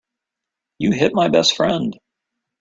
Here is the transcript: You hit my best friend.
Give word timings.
You 0.79 0.93
hit 0.93 1.13
my 1.13 1.27
best 1.27 1.55
friend. 1.55 1.95